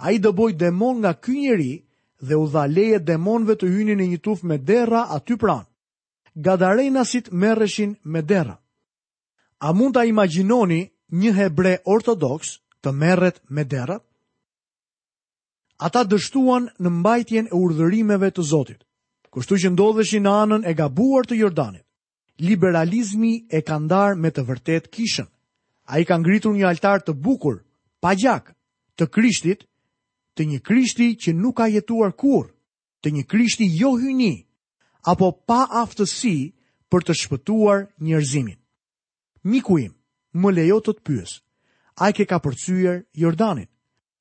A 0.00 0.12
i 0.12 0.18
dëboj 0.18 0.56
demon 0.56 1.04
nga 1.04 1.12
kë 1.12 1.36
njëri 1.36 1.72
dhe 2.20 2.34
u 2.36 2.46
dha 2.48 2.66
leje 2.66 3.00
demonëve 3.04 3.56
të 3.60 3.68
hynin 3.72 3.98
në 4.00 4.06
një 4.12 4.20
tufë 4.24 4.46
me 4.48 4.58
derra 4.58 5.04
aty 5.14 5.36
pranë. 5.36 5.66
Gadarenasit 6.34 7.30
merreshin 7.32 7.94
me 8.04 8.22
derra. 8.22 8.56
A 9.58 9.72
mund 9.72 9.94
ta 9.96 10.04
imagjinoni 10.04 10.84
një 11.16 11.32
hebre 11.36 11.78
ortodoks 11.84 12.56
të 12.84 12.92
merret 12.92 13.40
me 13.48 13.64
derra? 13.64 13.98
Ata 15.76 16.04
dështuan 16.04 16.68
në 16.80 16.88
mbajtjen 16.98 17.46
e 17.48 17.56
urdhërimeve 17.56 18.30
të 18.32 18.42
Zotit. 18.48 18.80
Kështu 19.32 19.56
që 19.60 19.70
ndodheshin 19.72 20.22
në 20.24 20.32
anën 20.42 20.62
e 20.68 20.72
gabuar 20.76 21.26
të 21.28 21.36
Jordanit. 21.40 21.84
Liberalizmi 22.40 23.44
e 23.52 23.60
ka 23.64 23.76
ndar 23.80 24.16
me 24.16 24.28
të 24.30 24.44
vërtetë 24.44 24.90
kishën. 24.92 25.28
Ai 25.88 26.04
ka 26.04 26.16
ngritur 26.20 26.52
një 26.54 26.68
altar 26.68 27.00
të 27.04 27.12
bukur, 27.14 27.60
pa 28.00 28.12
gjak, 28.16 28.52
të 28.96 29.04
Krishtit, 29.08 29.64
të 30.36 30.44
një 30.52 30.58
krishti 30.60 31.10
që 31.16 31.32
nuk 31.32 31.56
ka 31.56 31.66
jetuar 31.72 32.12
kur, 32.12 32.50
të 33.02 33.08
një 33.16 33.24
krishti 33.28 33.66
jo 33.80 33.94
hyni, 33.96 34.46
apo 35.08 35.32
pa 35.48 35.64
aftësi 35.82 36.36
për 36.92 37.06
të 37.08 37.16
shpëtuar 37.22 37.86
njerëzimin. 38.04 38.58
Miku 39.48 39.78
im, 39.80 39.94
më 40.36 40.50
lejo 40.58 40.78
të 40.84 40.92
të 40.98 41.02
pyës, 41.08 41.32
a 42.04 42.12
ke 42.12 42.24
ka 42.28 42.38
përcyjer 42.44 43.04
Jordanin, 43.16 43.68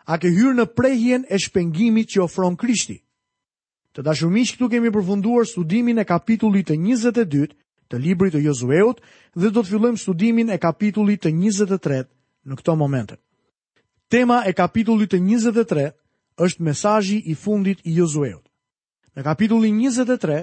a 0.08 0.14
ke 0.22 0.32
hyrë 0.32 0.56
në 0.62 0.66
prehjen 0.78 1.26
e 1.30 1.38
shpengimit 1.42 2.14
që 2.16 2.24
ofron 2.30 2.56
krishti. 2.56 3.02
Të 3.96 4.04
dashumish 4.04 4.56
këtu 4.56 4.70
kemi 4.72 4.92
përfunduar 4.92 5.48
studimin 5.48 6.00
e 6.00 6.06
kapitullit 6.08 6.68
të 6.70 6.78
22 6.82 7.50
të 7.90 8.00
librit 8.02 8.34
të 8.36 8.42
Jozueut 8.44 9.02
dhe 9.40 9.52
do 9.54 9.62
të 9.64 9.70
fillojmë 9.70 10.00
studimin 10.02 10.50
e 10.52 10.58
kapitullit 10.60 11.22
të 11.26 11.32
23 11.36 12.00
në 12.50 12.58
këto 12.60 12.76
momente. 12.76 13.18
Tema 14.10 14.44
e 14.48 14.54
kapitullit 14.54 15.12
të 15.12 15.20
është 16.44 16.64
mesajji 16.68 17.18
i 17.26 17.34
fundit 17.40 17.80
i 17.88 17.94
Jozueut. 17.96 18.44
Në 19.16 19.24
kapitullin 19.24 19.78
23, 19.80 20.40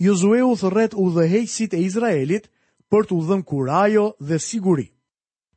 Jozueu 0.00 0.54
thërret 0.56 0.94
u 0.96 1.08
dhehejqësit 1.12 1.74
e 1.76 1.82
Izraelit 1.88 2.46
për 2.90 3.06
të 3.10 3.18
dhëm 3.28 3.42
kurajo 3.44 4.06
dhe 4.20 4.38
siguri. 4.40 4.86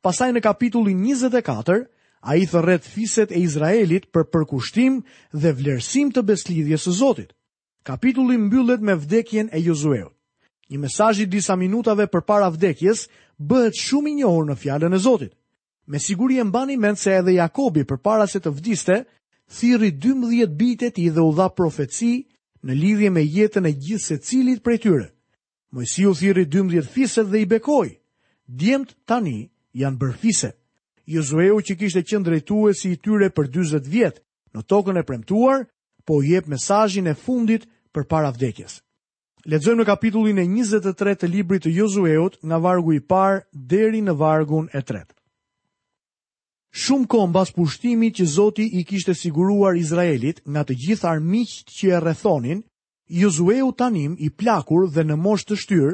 Pasaj 0.04 0.30
në 0.36 0.42
kapitullin 0.44 1.00
24, 1.06 1.78
a 2.28 2.36
i 2.36 2.44
thërret 2.50 2.84
fiset 2.92 3.32
e 3.32 3.40
Izraelit 3.46 4.10
për 4.12 4.28
përkushtim 4.34 5.00
dhe 5.32 5.52
vlerësim 5.58 6.12
të 6.12 6.22
beslidhjes 6.28 6.84
së 6.88 6.94
Zotit. 7.00 7.32
Kapitulli 7.86 8.36
mbyllet 8.36 8.82
me 8.84 8.94
vdekjen 8.94 9.48
e 9.52 9.62
Jozueut. 9.64 10.12
Një 10.68 10.78
mesajji 10.78 11.24
disa 11.32 11.54
minutave 11.56 12.04
për 12.06 12.22
para 12.28 12.50
vdekjes 12.52 13.06
bëhet 13.40 13.78
shumë 13.80 14.10
i 14.10 14.14
njohur 14.18 14.44
në 14.50 14.56
fjallën 14.62 14.94
e 14.94 14.98
Zotit. 15.06 15.32
Me 15.86 15.96
siguri 15.98 16.36
e 16.36 16.44
mbani 16.44 16.76
mend 16.76 17.00
se 17.00 17.14
edhe 17.22 17.32
Jakobi 17.38 17.86
për 17.88 17.96
para 18.02 18.26
se 18.28 18.42
të 18.44 18.50
vdiste, 18.58 19.02
thiri 19.48 19.90
12 19.92 20.46
bitet 20.56 20.98
i 20.98 21.08
dhe 21.10 21.20
u 21.22 21.32
dha 21.32 21.48
profetësi 21.56 22.10
në 22.64 22.74
lidhje 22.80 23.10
me 23.10 23.22
jetën 23.24 23.66
e 23.68 23.72
gjithë 23.72 24.04
se 24.04 24.16
cilit 24.28 24.62
prej 24.64 24.78
tyre. 24.84 25.08
Mojësiu 25.72 26.12
u 26.12 26.18
thiri 26.18 26.44
12 26.46 26.88
fiset 26.92 27.26
dhe 27.30 27.42
i 27.42 27.46
bekoj, 27.46 27.94
djemët 28.46 28.94
tani 29.08 29.48
janë 29.74 29.98
bërë 30.00 30.18
fiset. 30.22 30.54
Jozueu 31.08 31.60
që 31.64 31.76
kishte 31.80 32.02
qenë 32.04 32.24
drejtues 32.28 32.82
si 32.82 32.92
i 32.94 33.00
tyre 33.00 33.30
për 33.32 33.48
40 33.54 33.88
vjet 33.88 34.20
në 34.52 34.64
tokën 34.68 35.00
e 35.00 35.04
premtuar, 35.08 35.64
po 36.04 36.18
u 36.20 36.22
jep 36.24 36.46
mesazhin 36.48 37.06
e 37.06 37.14
fundit 37.14 37.64
përpara 37.96 38.30
vdekjes. 38.36 38.78
Lexojmë 39.48 39.82
në 39.84 39.86
kapitullin 39.88 40.38
e 40.40 40.44
23 40.44 41.14
të 41.22 41.28
librit 41.30 41.64
të 41.64 41.72
Jozueut, 41.76 42.36
nga 42.44 42.58
vargu 42.60 42.92
i 42.92 43.00
parë 43.00 43.46
deri 43.52 44.00
në 44.04 44.14
vargun 44.20 44.68
e 44.76 44.80
tretë. 44.84 45.16
Shumë 46.70 47.08
kohë 47.10 47.30
mbas 47.32 47.50
pushtimit 47.56 48.18
që 48.18 48.24
Zoti 48.28 48.64
i 48.78 48.82
kishte 48.84 49.14
siguruar 49.16 49.76
Izraelit 49.80 50.42
nga 50.48 50.64
të 50.68 50.74
gjithë 50.82 51.08
armiqt 51.08 51.72
që 51.74 51.92
e 51.96 52.00
rrethonin, 52.02 52.60
Josueu 53.08 53.72
tanim 53.78 54.16
i 54.20 54.28
plakur 54.36 54.88
dhe 54.92 55.04
në 55.08 55.16
mosh 55.16 55.46
të 55.48 55.56
shtyr, 55.62 55.92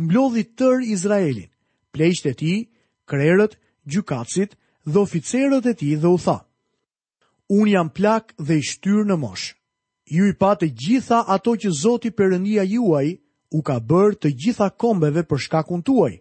mblodhi 0.00 0.44
tër 0.56 0.80
Izraelin, 0.94 1.50
pleqt 1.92 2.26
e 2.32 2.32
tij, 2.38 2.60
krerët, 3.08 3.58
gjykatësit 3.92 4.56
dhe 4.88 4.98
oficerët 5.04 5.68
e 5.68 5.74
tij 5.76 5.96
dhe 6.00 6.08
u 6.08 6.16
tha: 6.24 6.38
Un 7.58 7.68
jam 7.68 7.88
plak 7.92 8.32
dhe 8.46 8.56
i 8.56 8.64
shtyr 8.68 9.04
në 9.06 9.16
mosh. 9.20 9.52
Ju 10.14 10.24
i 10.30 10.34
pa 10.40 10.54
të 10.56 10.66
gjitha 10.82 11.20
ato 11.34 11.56
që 11.60 11.68
Zoti 11.82 12.10
Perëndia 12.16 12.64
juaj 12.72 13.08
u 13.52 13.58
ka 13.66 13.76
bërë 13.90 14.16
të 14.22 14.28
gjitha 14.40 14.68
kombeve 14.80 15.26
për 15.28 15.38
shkakun 15.44 15.82
tuaj, 15.86 16.14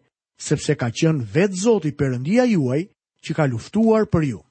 sepse 0.48 0.76
ka 0.80 0.92
qenë 0.98 1.26
vetë 1.36 1.62
Zoti 1.64 1.92
Perëndia 2.00 2.44
juaj 2.52 2.84
që 3.26 3.36
ka 3.38 3.48
luftuar 3.50 4.06
për 4.06 4.26
ju. 4.32 4.42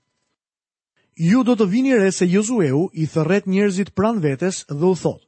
Ju 1.14 1.44
do 1.46 1.54
të 1.54 1.68
vini 1.70 1.94
re 1.94 2.10
se 2.12 2.26
Jozueu 2.26 2.88
i 2.98 3.06
thërret 3.06 3.46
njerëzit 3.46 3.94
pran 3.94 4.18
vetes 4.24 4.64
dhe 4.68 4.82
u 4.84 4.96
thot, 4.98 5.22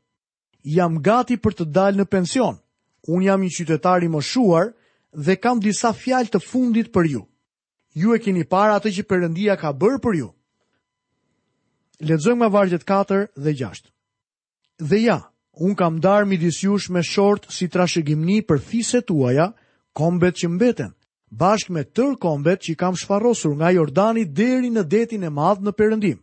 jam 0.66 0.98
gati 1.02 1.36
për 1.38 1.54
të 1.60 1.66
dalë 1.70 2.00
në 2.02 2.06
pension, 2.10 2.58
unë 3.06 3.28
jam 3.30 3.44
një 3.46 3.52
qytetari 3.58 4.08
më 4.10 4.22
shuar 4.26 4.72
dhe 5.12 5.36
kam 5.38 5.62
disa 5.62 5.92
fjalë 5.94 6.32
të 6.34 6.42
fundit 6.42 6.90
për 6.94 7.06
ju. 7.14 7.22
Ju 7.94 8.16
e 8.16 8.18
keni 8.20 8.42
para 8.44 8.74
atë 8.80 8.90
që 8.98 9.06
përëndia 9.08 9.54
ka 9.60 9.70
bërë 9.72 10.02
për 10.04 10.14
ju. 10.24 10.28
Ledzojmë 12.04 12.42
me 12.44 12.50
vargjet 12.52 12.84
4 12.84 13.28
dhe 13.36 13.52
6. 13.56 13.86
Dhe 14.90 14.98
ja, 15.06 15.20
unë 15.62 15.78
kam 15.78 16.02
darë 16.04 16.26
midis 16.28 16.58
jush 16.64 16.90
me 16.92 17.00
short 17.02 17.46
si 17.48 17.70
trashe 17.72 18.02
gimni 18.04 18.42
për 18.44 18.58
fiset 18.60 19.06
tuaja, 19.08 19.52
kombet 19.96 20.34
që 20.42 20.50
mbeten 20.52 20.95
bashkë 21.32 21.70
me 21.74 21.82
tër 21.84 22.14
kombet 22.22 22.60
që 22.62 22.70
i 22.72 22.76
kam 22.78 22.94
shfarosur 22.96 23.56
nga 23.56 23.70
Jordani 23.74 24.24
deri 24.30 24.70
në 24.70 24.82
detin 24.90 25.24
e 25.26 25.30
madh 25.30 25.62
në 25.64 25.72
Perëndim. 25.74 26.18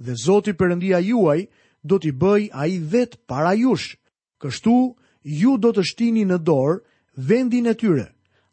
Dhe 0.00 0.14
Zoti 0.16 0.52
Perëndia 0.56 1.00
juaj 1.04 1.40
do 1.84 1.98
t'i 1.98 2.12
bëj 2.12 2.48
ai 2.56 2.78
vet 2.80 3.18
para 3.28 3.52
jush. 3.54 3.96
Kështu 4.40 4.94
ju 5.28 5.58
do 5.60 5.70
të 5.72 5.82
shtini 5.84 6.24
në 6.24 6.38
dorë 6.48 6.80
vendin 7.20 7.66
e 7.68 7.74
tyre, 7.76 8.06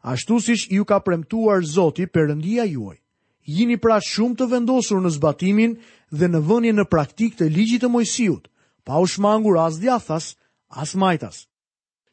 ashtu 0.04 0.38
siç 0.40 0.68
ju 0.70 0.84
ka 0.84 1.00
premtuar 1.00 1.64
Zoti 1.64 2.04
Perëndia 2.06 2.68
juaj. 2.68 3.00
Jini 3.48 3.78
pra 3.80 3.96
shumë 4.04 4.36
të 4.36 4.48
vendosur 4.50 5.00
në 5.00 5.10
zbatimin 5.16 5.78
dhe 6.12 6.26
në 6.28 6.40
vënien 6.44 6.76
në 6.76 6.84
praktik 6.92 7.36
të 7.38 7.48
ligjit 7.48 7.80
të 7.84 7.88
Mojsiut, 7.88 8.48
pa 8.84 9.00
u 9.00 9.06
shmangur 9.08 9.56
as 9.64 9.80
djathas, 9.80 10.36
as 10.68 10.92
majtas. 11.00 11.46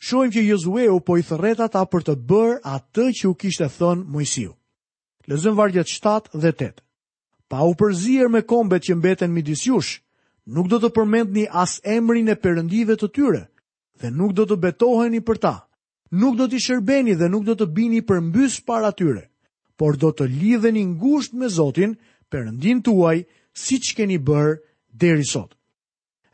Shohim 0.01 0.31
që 0.35 0.41
Josue 0.45 0.89
u 0.91 0.99
po 0.99 1.17
i 1.17 1.23
thërret 1.23 1.61
ata 1.63 1.85
për 1.91 2.03
të 2.09 2.15
bërë 2.27 2.57
atë 2.67 3.05
që 3.19 3.27
u 3.29 3.35
kishte 3.39 3.67
thënë 3.77 4.05
Mojsiu. 4.15 4.51
Lezëm 5.29 5.55
vargjet 5.57 5.87
7 5.89 6.31
dhe 6.43 6.51
8. 6.57 6.73
Pa 7.49 7.63
u 7.63 7.73
përzier 7.79 8.29
me 8.29 8.41
kombet 8.41 8.85
që 8.89 8.95
mbeten 8.97 9.33
midis 9.33 9.63
jush, 9.67 10.01
nuk 10.53 10.67
do 10.69 10.79
të 10.83 10.89
përmendni 10.95 11.45
as 11.51 11.77
emrin 11.83 12.29
e 12.29 12.35
perëndive 12.35 12.95
të 12.97 13.09
tyre 13.15 13.43
dhe 14.01 14.11
nuk 14.11 14.33
do 14.37 14.43
të 14.45 14.57
betoheni 14.65 15.21
për 15.25 15.37
ta. 15.45 15.53
Nuk 16.15 16.35
do 16.37 16.45
të 16.47 16.59
shërbeni 16.65 17.15
dhe 17.17 17.29
nuk 17.31 17.45
do 17.47 17.55
të 17.57 17.65
bini 17.77 18.01
përmbys 18.07 18.59
para 18.67 18.91
tyre, 18.93 19.23
por 19.79 19.95
do 19.97 20.11
të 20.13 20.27
lidheni 20.29 20.83
ngusht 20.85 21.33
me 21.33 21.47
Zotin, 21.49 21.95
Perëndin 22.29 22.81
tuaj, 22.81 23.23
siç 23.53 23.93
keni 23.95 24.17
bërë 24.17 24.55
deri 25.01 25.23
sot. 25.23 25.53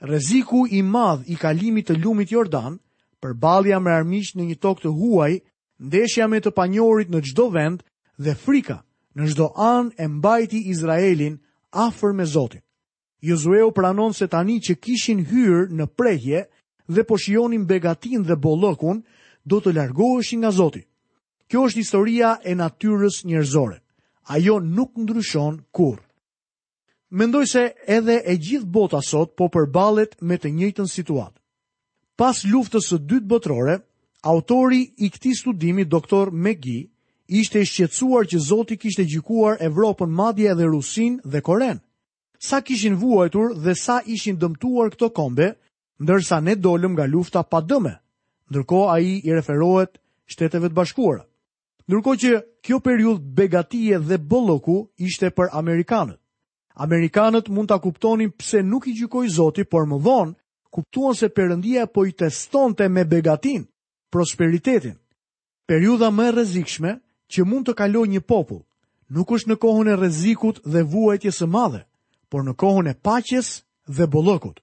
Rreziku 0.01 0.63
i 0.71 0.79
madh 0.83 1.27
i 1.29 1.35
kalimit 1.37 1.89
të 1.89 1.97
lumit 2.03 2.31
Jordan 2.31 2.77
balja 3.29 3.77
me 3.79 3.91
armiq 3.93 4.31
në 4.35 4.45
një 4.49 4.55
tokë 4.63 4.81
të 4.85 4.91
huaj, 4.97 5.31
ndeshja 5.79 6.25
me 6.29 6.39
të 6.41 6.51
panjorit 6.57 7.09
në 7.13 7.21
çdo 7.29 7.45
vend 7.53 7.83
dhe 8.17 8.33
frika 8.35 8.81
në 9.15 9.27
çdo 9.31 9.51
an 9.61 9.91
e 10.01 10.07
mbajti 10.07 10.61
Izraelin 10.73 11.37
afër 11.71 12.13
me 12.13 12.25
Zotin. 12.25 12.61
Josueu 13.21 13.71
pranon 13.71 14.13
se 14.13 14.27
tani 14.27 14.57
që 14.65 14.73
kishin 14.81 15.21
hyrë 15.29 15.69
në 15.77 15.85
prehje 15.97 16.47
dhe 16.89 17.03
po 17.05 17.17
shionin 17.17 17.65
begatin 17.65 18.23
dhe 18.25 18.35
bollokun, 18.35 19.03
do 19.45 19.59
të 19.61 19.73
largoheshin 19.75 20.41
nga 20.41 20.51
Zoti. 20.51 20.81
Kjo 21.47 21.61
është 21.67 21.79
historia 21.81 22.37
e 22.49 22.55
natyrës 22.55 23.21
njerëzore. 23.25 23.77
Ajo 24.33 24.57
nuk 24.59 24.91
ndryshon 24.97 25.61
kurrë. 25.75 26.01
Mendoj 27.11 27.45
se 27.45 27.63
edhe 27.87 28.21
e 28.25 28.35
gjithë 28.37 28.69
bota 28.71 29.01
sot 29.01 29.35
po 29.37 29.49
përballet 29.53 30.15
me 30.21 30.37
të 30.37 30.49
njëjtën 30.53 30.87
situatë. 30.89 31.40
Pas 32.21 32.37
luftës 32.45 32.85
së 32.91 32.97
dytë 33.11 33.25
botërore, 33.31 33.75
autori 34.29 34.79
i 35.01 35.07
këtij 35.09 35.31
studimi, 35.39 35.87
doktor 35.89 36.29
Megi, 36.29 36.83
ishte 37.39 37.63
i 37.63 37.65
shqetësuar 37.65 38.27
që 38.29 38.37
Zoti 38.47 38.75
kishte 38.83 39.07
gjikuar 39.09 39.55
Evropën 39.67 40.09
madje 40.19 40.51
edhe 40.51 40.67
Rusin 40.69 41.15
dhe 41.33 41.39
Koren. 41.47 41.79
Sa 42.49 42.59
kishin 42.67 42.99
vuajtur 43.01 43.55
dhe 43.63 43.73
sa 43.85 43.95
ishin 44.15 44.37
dëmtuar 44.37 44.91
këto 44.93 45.09
kombe, 45.17 45.47
ndërsa 46.03 46.37
ne 46.45 46.53
dolëm 46.61 46.93
nga 46.93 47.07
lufta 47.09 47.41
pa 47.51 47.59
dëmë. 47.69 47.95
Ndërkohë 48.51 48.91
ai 48.95 49.07
i 49.25 49.29
referohet 49.33 49.97
Shteteve 50.31 50.69
të 50.69 50.77
Bashkuara. 50.77 51.25
Ndërkohë 51.89 52.21
që 52.21 52.31
kjo 52.65 52.77
periudhë 52.85 53.31
begatie 53.39 53.97
dhe 54.09 54.21
bolloku 54.29 54.77
ishte 55.09 55.33
për 55.37 55.49
amerikanët. 55.57 56.21
Amerikanët 56.85 57.49
mund 57.49 57.73
ta 57.73 57.79
kuptonin 57.81 58.29
pse 58.37 58.61
nuk 58.61 58.83
i 58.85 58.93
gjykoi 58.99 59.33
Zoti, 59.39 59.65
por 59.71 59.89
më 59.89 59.97
vonë 60.05 60.37
kuptuan 60.71 61.13
se 61.19 61.27
përëndia 61.35 61.85
po 61.91 62.05
i 62.07 62.13
teston 62.15 62.73
të 62.73 62.87
me 62.89 63.03
begatin, 63.05 63.67
prosperitetin. 64.11 64.95
Periuda 65.67 66.09
më 66.11 66.25
rezikshme 66.37 66.95
që 67.31 67.45
mund 67.47 67.67
të 67.67 67.75
kaloj 67.79 68.07
një 68.11 68.21
popull, 68.27 68.63
nuk 69.11 69.33
është 69.35 69.51
në 69.51 69.57
kohën 69.63 69.91
e 69.93 69.95
rezikut 70.01 70.61
dhe 70.65 70.81
vuajtjes 70.91 71.41
së 71.41 71.47
madhe, 71.47 71.83
por 72.31 72.43
në 72.47 72.53
kohën 72.61 72.89
e 72.91 72.95
paches 73.03 73.49
dhe 73.87 74.07
bolokut. 74.07 74.59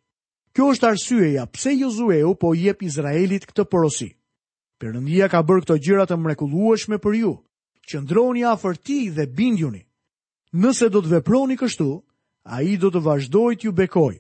Kjo 0.57 0.71
është 0.75 0.89
arsyeja 0.89 1.45
pse 1.47 1.71
Jozueu 1.77 2.33
po 2.35 2.55
i 2.55 2.65
jep 2.67 2.83
Izraelit 2.83 3.45
këtë 3.49 3.69
porosi. 3.71 4.09
Perëndia 4.81 5.29
ka 5.31 5.43
bërë 5.45 5.65
këto 5.65 5.77
gjëra 5.85 6.05
të 6.09 6.17
mrekullueshme 6.17 6.99
për 7.03 7.15
ju. 7.21 7.33
Qëndroni 7.89 8.45
afër 8.49 8.77
tij 8.85 9.11
dhe 9.17 9.27
bindjuni. 9.27 9.83
Nëse 10.57 10.89
do 10.93 11.01
të 11.03 11.13
veproni 11.19 11.57
kështu, 11.61 11.89
ai 12.57 12.77
do 12.81 12.89
të 12.91 13.03
vazhdojë 13.05 13.59
t'ju 13.61 13.73
bekojë. 13.77 14.19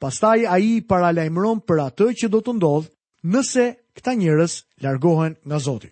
Pastaj 0.00 0.40
ai 0.48 0.80
para 0.88 1.10
lajmëron 1.12 1.58
për 1.68 1.80
atë 1.84 2.06
që 2.18 2.28
do 2.32 2.38
të 2.44 2.52
ndodhë 2.56 2.90
nëse 3.34 3.64
këta 3.98 4.14
njerëz 4.16 4.54
largohen 4.84 5.34
nga 5.44 5.58
Zoti. 5.60 5.90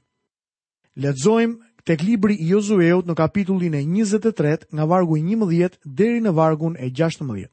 Lexojmë 1.04 1.58
tek 1.88 2.02
libri 2.08 2.38
i 2.40 2.46
Josueut 2.54 3.04
në 3.06 3.14
kapitullin 3.20 3.76
e 3.76 3.82
23 3.84 4.70
nga 4.76 4.86
vargu 4.92 5.18
11 5.20 5.76
deri 6.00 6.24
në 6.24 6.32
vargun 6.38 6.76
e 6.80 6.88
16. 7.00 7.50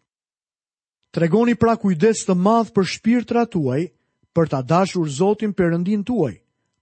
Tregoni 1.15 1.55
pra 1.59 1.75
kujdes 1.79 2.23
të 2.27 2.37
madh 2.45 2.71
për 2.75 2.87
shpirtrat 2.93 3.51
tuaj, 3.53 3.81
për 4.35 4.49
ta 4.51 4.61
dashur 4.67 5.11
Zotin 5.15 5.51
Perëndin 5.55 6.07
tuaj, 6.07 6.33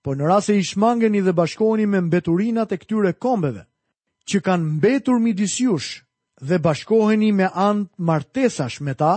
po 0.06 0.14
në 0.14 0.30
rast 0.30 0.50
se 0.50 0.56
i 0.58 0.64
shmangeni 0.66 1.22
dhe 1.22 1.34
bashkoheni 1.38 1.86
me 1.90 2.00
mbeturinat 2.02 2.72
e 2.74 2.78
këtyre 2.82 3.12
kombeve, 3.18 3.66
që 4.30 4.42
kanë 4.46 4.70
mbetur 4.78 5.20
midis 5.22 5.58
jush 5.62 6.02
dhe 6.42 6.58
bashkoheni 6.66 7.32
me 7.42 7.50
anë 7.68 7.90
martesash 7.98 8.82
me 8.86 8.94
ta, 8.98 9.14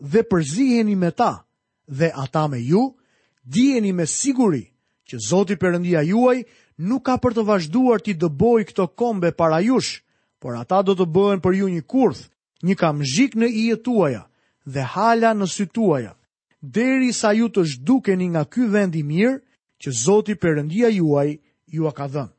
dhe 0.00 0.22
përziheni 0.22 0.96
me 0.96 1.10
ta 1.10 1.46
dhe 1.88 2.10
ata 2.14 2.48
me 2.48 2.58
ju, 2.60 2.96
dijeni 3.44 3.92
me 3.92 4.06
siguri 4.06 4.64
që 5.08 5.16
Zoti 5.28 5.56
Perëndia 5.56 6.02
juaj 6.02 6.42
nuk 6.78 7.04
ka 7.06 7.16
për 7.18 7.32
të 7.34 7.44
vazhduar 7.46 8.00
ti 8.02 8.14
dëboj 8.14 8.64
këto 8.66 8.88
kombe 8.96 9.30
para 9.32 9.60
jush, 9.62 10.02
por 10.42 10.56
ata 10.58 10.82
do 10.82 10.94
të 10.98 11.06
bëhen 11.06 11.40
për 11.40 11.52
ju 11.54 11.66
një 11.68 11.82
kurth, 11.86 12.26
një 12.62 12.74
kamzhik 12.74 13.36
në 13.38 13.46
ijet 13.48 13.84
tuaja 13.84 14.26
dhe 14.66 14.82
hala 14.82 15.30
në 15.34 15.46
sy 15.46 15.66
tuaja, 15.70 16.12
deri 16.60 17.12
sa 17.12 17.30
ju 17.32 17.46
të 17.48 17.62
zhdukeni 17.64 18.28
nga 18.34 18.44
ky 18.44 18.66
vend 18.66 18.94
i 18.98 19.02
mirë 19.06 19.38
që 19.82 19.88
Zoti 20.04 20.34
Perëndia 20.34 20.90
juaj 20.90 21.38
ju 21.70 21.86
ka 21.94 22.06
dhënë. 22.08 22.34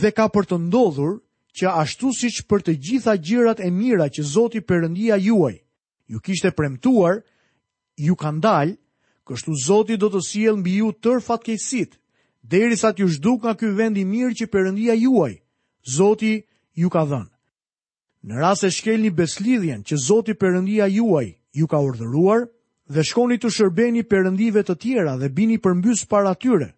Dhe 0.00 0.10
ka 0.10 0.26
për 0.34 0.44
të 0.50 0.56
ndodhur 0.66 1.22
që 1.54 1.66
ashtu 1.82 2.10
siç 2.14 2.42
për 2.50 2.60
të 2.62 2.72
gjitha 2.78 3.14
gjërat 3.22 3.58
e 3.62 3.70
mira 3.70 4.06
që 4.10 4.22
Zoti 4.22 4.60
Perëndia 4.60 5.14
juaj 5.18 5.62
ju 6.10 6.20
kishte 6.20 6.50
premtuar, 6.50 7.22
ju 8.02 8.14
ka 8.18 8.30
ndal, 8.34 8.74
kështu 9.28 9.54
Zoti 9.66 9.96
do 10.00 10.10
të 10.10 10.20
sjell 10.26 10.56
mbi 10.58 10.80
ju 10.80 10.90
tër 11.02 11.20
fatkeqësit, 11.22 11.94
derisa 12.42 12.90
të 12.92 13.04
ju 13.04 13.08
zhduk 13.14 13.44
nga 13.44 13.52
ky 13.58 13.68
vend 13.78 13.96
i 14.00 14.04
mirë 14.06 14.34
që 14.40 14.48
Perëndia 14.50 14.96
juaj, 14.98 15.36
Zoti 15.96 16.32
ju 16.74 16.90
ka 16.90 17.04
dhënë. 17.06 17.30
Në 18.26 18.40
rast 18.42 18.66
se 18.66 18.70
shkelni 18.74 19.12
beslidhjen 19.16 19.84
që 19.86 19.96
Zoti 20.06 20.34
Perëndia 20.36 20.88
juaj 20.90 21.28
ju 21.56 21.66
ka 21.70 21.78
urdhëruar 21.78 22.48
dhe 22.90 23.02
shkoni 23.06 23.38
të 23.38 23.48
shërbeni 23.56 24.02
perëndive 24.10 24.64
të 24.66 24.74
tjera 24.82 25.14
dhe 25.20 25.30
bini 25.30 25.60
përmbys 25.62 26.02
para 26.10 26.34
atyre, 26.34 26.74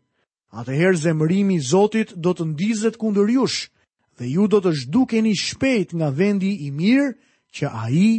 atëherë 0.53 1.01
zemërimi 1.07 1.57
i 1.57 1.65
Zotit 1.73 2.13
do 2.21 2.35
të 2.37 2.45
ndizet 2.53 2.99
kundër 3.01 3.31
jush 3.39 3.73
dhe 4.21 4.29
ju 4.37 4.45
do 4.53 4.61
të 4.61 4.73
zhdukeni 4.83 5.33
shpejt 5.41 5.97
nga 5.97 6.13
vendi 6.13 6.53
i 6.69 6.71
mirë 6.71 7.09
që 7.57 7.67
ai 7.89 8.11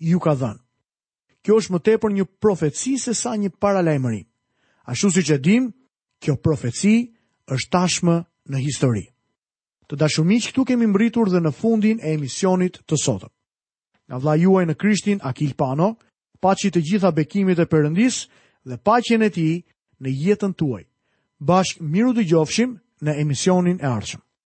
ju 0.00 0.18
ka 0.20 0.32
dhënë. 0.34 0.60
Kjo 1.44 1.56
është 1.60 1.72
më 1.72 1.80
tepër 1.88 2.12
një 2.16 2.24
profeci 2.40 2.96
se 3.00 3.14
sa 3.16 3.32
një 3.36 3.52
paralajmëri. 3.60 4.22
Ashtu 4.90 5.10
siç 5.12 5.28
e 5.32 5.38
dim, 5.38 5.70
kjo 6.22 6.34
profeci 6.36 6.94
është 7.52 7.70
tashmë 7.72 8.16
në 8.52 8.58
histori. 8.64 9.04
Të 9.88 9.96
dashur 9.98 10.24
miq, 10.26 10.50
këtu 10.50 10.64
kemi 10.68 10.86
mbërritur 10.90 11.30
dhe 11.32 11.40
në 11.42 11.52
fundin 11.60 11.98
e 12.04 12.14
emisionit 12.16 12.80
të 12.86 12.96
sotëm. 13.04 13.32
Nga 14.10 14.18
vla 14.22 14.34
juaj 14.38 14.64
në 14.66 14.74
Krishtin 14.78 15.18
Akil 15.26 15.54
Pano, 15.58 15.96
paçi 16.40 16.70
të 16.70 16.80
gjitha 16.86 17.10
bekimet 17.14 17.58
e 17.58 17.66
përëndis 17.66 18.24
dhe 18.68 18.76
paqen 18.86 19.22
e 19.26 19.30
tij 19.30 19.54
në 20.00 20.08
jetën 20.24 20.52
tuaj. 20.58 20.84
Bashk 21.40 21.80
miru 21.80 22.12
dëgjofshim 22.14 22.76
në 23.04 23.16
emisionin 23.24 23.80
e 23.80 23.86
ardhshëm. 23.86 24.22